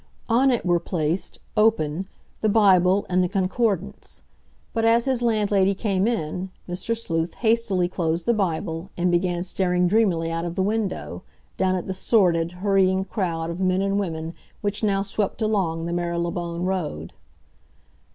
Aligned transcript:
On 0.29 0.49
it 0.49 0.65
were 0.65 0.79
placed, 0.79 1.37
open, 1.55 2.07
the 2.41 2.49
Bible 2.49 3.05
and 3.07 3.23
the 3.23 3.29
Concordance. 3.29 4.23
But 4.73 4.83
as 4.83 5.05
his 5.05 5.21
landlady 5.21 5.75
came 5.75 6.07
in, 6.07 6.49
Mr. 6.67 6.97
Sleuth 6.97 7.35
hastily 7.35 7.87
closed 7.87 8.25
the 8.25 8.33
Bible, 8.33 8.89
and 8.97 9.11
began 9.11 9.43
staring 9.43 9.87
dreamily 9.87 10.31
out 10.31 10.43
of 10.43 10.55
the 10.55 10.63
window, 10.63 11.21
down 11.55 11.75
at 11.75 11.85
the 11.85 11.93
sordid, 11.93 12.51
hurrying 12.63 13.05
crowd 13.05 13.51
of 13.51 13.59
men 13.61 13.83
and 13.83 13.99
women 13.99 14.33
which 14.61 14.83
now 14.83 15.03
swept 15.03 15.39
along 15.39 15.85
the 15.85 15.93
Marylebone 15.93 16.63
Road. 16.63 17.13